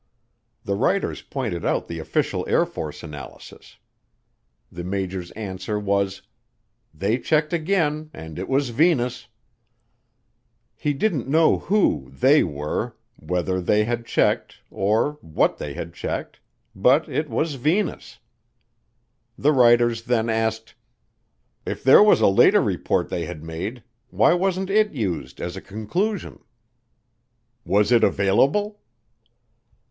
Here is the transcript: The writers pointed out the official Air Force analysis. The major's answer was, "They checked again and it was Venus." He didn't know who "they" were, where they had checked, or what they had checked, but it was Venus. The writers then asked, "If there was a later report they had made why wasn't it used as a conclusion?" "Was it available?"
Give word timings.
The 0.63 0.73
writers 0.73 1.21
pointed 1.21 1.63
out 1.63 1.87
the 1.87 1.99
official 1.99 2.43
Air 2.49 2.65
Force 2.65 3.03
analysis. 3.03 3.77
The 4.71 4.83
major's 4.83 5.29
answer 5.33 5.77
was, 5.79 6.23
"They 6.91 7.19
checked 7.19 7.53
again 7.53 8.09
and 8.11 8.39
it 8.39 8.49
was 8.49 8.69
Venus." 8.71 9.27
He 10.75 10.93
didn't 10.95 11.27
know 11.27 11.59
who 11.59 12.09
"they" 12.11 12.43
were, 12.43 12.97
where 13.17 13.43
they 13.43 13.83
had 13.83 14.07
checked, 14.07 14.61
or 14.71 15.19
what 15.21 15.59
they 15.59 15.75
had 15.75 15.93
checked, 15.93 16.39
but 16.75 17.07
it 17.07 17.29
was 17.29 17.53
Venus. 17.53 18.17
The 19.37 19.51
writers 19.51 20.05
then 20.05 20.31
asked, 20.31 20.73
"If 21.63 21.83
there 21.83 22.01
was 22.01 22.21
a 22.21 22.27
later 22.27 22.63
report 22.63 23.09
they 23.09 23.25
had 23.25 23.43
made 23.43 23.83
why 24.09 24.33
wasn't 24.33 24.71
it 24.71 24.93
used 24.93 25.39
as 25.39 25.55
a 25.55 25.61
conclusion?" 25.61 26.43
"Was 27.63 27.91
it 27.91 28.03
available?" 28.03 28.79